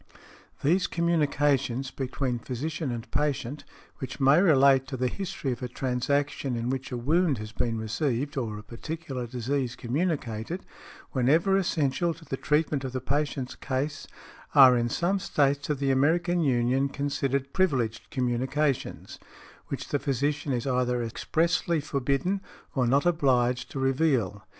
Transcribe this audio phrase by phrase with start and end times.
[0.63, 3.63] These communications between physician and patient,
[3.99, 7.77] which may relate to the history of a transaction in which a wound has been
[7.77, 10.65] received, or a particular disease communicated,
[11.11, 14.07] whenever essential to the treatment of the patient's case,
[14.55, 19.19] are in some States of the American Union considered privileged communications,
[19.67, 22.41] which the physician is either expressly forbidden,
[22.73, 24.43] or not obliged, to reveal.